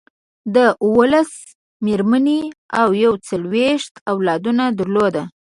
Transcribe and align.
ده 0.53 0.65
اوولس 0.85 1.31
مېرمنې 1.85 2.41
او 2.79 2.87
یو 3.03 3.13
څلویښت 3.27 3.93
اولادونه 4.11 4.63
درلودل. 4.77 5.25